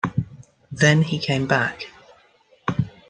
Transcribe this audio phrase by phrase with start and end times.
[0.71, 1.85] Then he came back.